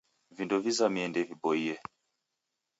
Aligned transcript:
Vindo 0.35 0.57
vizamie 0.65 1.05
ndeviboie 1.07 1.73